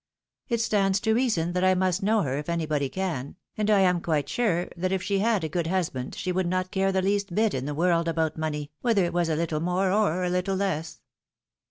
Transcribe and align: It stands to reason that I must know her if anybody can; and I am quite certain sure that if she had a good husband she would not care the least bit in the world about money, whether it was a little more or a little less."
It 0.49 0.59
stands 0.61 0.99
to 1.01 1.13
reason 1.13 1.53
that 1.53 1.63
I 1.63 1.75
must 1.75 2.01
know 2.01 2.23
her 2.23 2.35
if 2.39 2.49
anybody 2.49 2.89
can; 2.89 3.35
and 3.55 3.69
I 3.69 3.81
am 3.81 4.01
quite 4.01 4.27
certain 4.29 4.65
sure 4.65 4.81
that 4.81 4.91
if 4.91 5.03
she 5.03 5.19
had 5.19 5.43
a 5.43 5.47
good 5.47 5.67
husband 5.67 6.15
she 6.15 6.31
would 6.31 6.47
not 6.47 6.71
care 6.71 6.91
the 6.91 7.03
least 7.03 7.35
bit 7.35 7.53
in 7.53 7.65
the 7.67 7.75
world 7.75 8.07
about 8.07 8.35
money, 8.35 8.71
whether 8.81 9.05
it 9.05 9.13
was 9.13 9.29
a 9.29 9.35
little 9.35 9.59
more 9.59 9.91
or 9.91 10.23
a 10.23 10.29
little 10.31 10.55
less." 10.55 11.01